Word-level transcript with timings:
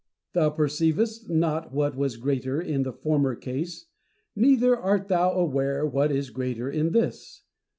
Thou 0.33 0.49
preceivedst 0.49 1.29
not 1.29 1.71
what 1.71 1.95
was 1.95 2.17
greater 2.17 2.59
in 2.59 2.81
the 2.81 2.91
former 2.91 3.35
case, 3.35 3.85
neither 4.35 4.75
art 4.75 5.09
thou 5.09 5.29
aware 5.33 5.85
what 5.85 6.11
is 6.11 6.31
greater 6.31 6.67
in 6.71 6.89
this. 6.91 7.43